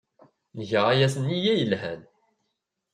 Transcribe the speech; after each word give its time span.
Nga 0.59 0.79
aya 0.91 1.07
s 1.13 1.15
nneyya 1.21 1.53
yelhan. 1.55 2.01